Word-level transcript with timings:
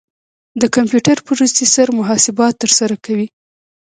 د 0.61 0.63
کمپیوټر 0.75 1.17
پروسیسر 1.27 1.87
محاسبات 1.99 2.53
ترسره 2.63 2.95
کوي. 3.05 3.27